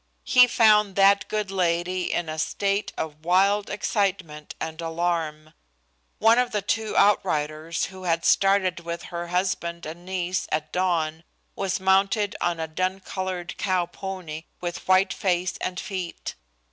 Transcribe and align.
He 0.23 0.47
found 0.47 0.95
that 0.95 1.27
good 1.27 1.51
lady 1.51 2.11
in 2.11 2.27
a 2.27 2.39
state 2.39 2.91
of 2.97 3.23
wild 3.23 3.69
excitement 3.69 4.55
and 4.59 4.81
alarm. 4.81 5.53
One 6.17 6.39
of 6.39 6.49
the 6.49 6.63
two 6.63 6.97
outriders 6.97 7.85
who 7.85 8.05
had 8.05 8.25
started 8.25 8.79
with 8.79 9.03
her 9.13 9.27
husband 9.27 9.85
and 9.85 10.03
niece 10.03 10.47
at 10.51 10.71
dawn, 10.71 11.23
was 11.55 11.79
mounted 11.79 12.35
on 12.41 12.59
a 12.59 12.67
dun 12.67 12.99
colored 13.01 13.55
cow 13.59 13.85
pony, 13.85 14.45
with 14.59 14.87
white 14.87 15.13
face 15.13 15.55
and 15.57 15.79
feet. 15.79 16.33